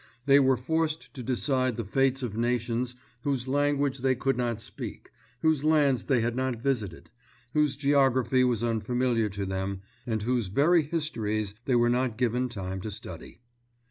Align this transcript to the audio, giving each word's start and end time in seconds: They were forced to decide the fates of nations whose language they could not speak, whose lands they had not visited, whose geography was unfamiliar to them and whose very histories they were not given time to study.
They 0.25 0.39
were 0.39 0.57
forced 0.57 1.13
to 1.13 1.21
decide 1.21 1.75
the 1.75 1.85
fates 1.85 2.23
of 2.23 2.35
nations 2.35 2.95
whose 3.21 3.47
language 3.47 3.99
they 3.99 4.15
could 4.15 4.35
not 4.35 4.59
speak, 4.59 5.11
whose 5.43 5.63
lands 5.63 6.05
they 6.05 6.21
had 6.21 6.35
not 6.35 6.55
visited, 6.55 7.11
whose 7.53 7.75
geography 7.75 8.43
was 8.43 8.63
unfamiliar 8.63 9.29
to 9.29 9.45
them 9.45 9.81
and 10.07 10.23
whose 10.23 10.47
very 10.47 10.81
histories 10.81 11.53
they 11.65 11.75
were 11.75 11.87
not 11.87 12.17
given 12.17 12.49
time 12.49 12.81
to 12.81 12.89
study. 12.89 13.41